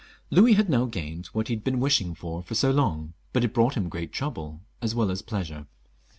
[0.31, 3.75] Louis had now gained what he had been wishing for so long, but it brought
[3.77, 5.67] him great trouble as well as pleasure.